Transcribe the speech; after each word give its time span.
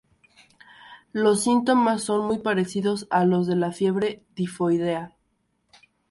Los 1.13 1.43
síntomas 1.43 2.01
son 2.01 2.25
muy 2.25 2.39
parecidos 2.39 3.05
a 3.11 3.23
los 3.23 3.45
de 3.45 3.55
la 3.55 3.71
fiebre 3.71 4.25
tifoidea. 4.33 5.15